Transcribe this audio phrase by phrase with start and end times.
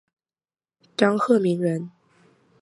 [0.97, 1.91] 张鹤鸣人。